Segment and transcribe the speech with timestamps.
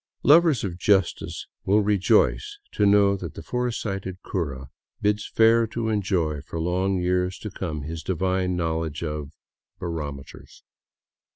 [0.23, 6.41] Lovers of justice will rejoice to know that the foresighted cura bids fair to enjoy
[6.41, 9.31] for long years to come his divine— knowledge of
[9.77, 10.63] barometers.